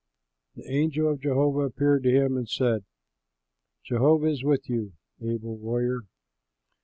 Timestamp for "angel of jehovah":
0.67-1.59